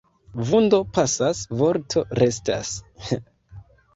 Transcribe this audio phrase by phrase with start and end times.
[0.51, 2.73] Vundo pasas, vorto restas.